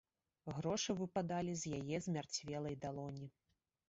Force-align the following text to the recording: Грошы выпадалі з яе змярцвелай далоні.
Грошы 0.59 0.95
выпадалі 1.01 1.53
з 1.63 1.73
яе 1.79 1.97
змярцвелай 2.05 2.75
далоні. 2.87 3.29